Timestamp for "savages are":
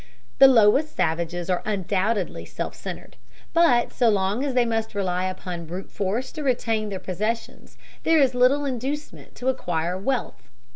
0.95-1.61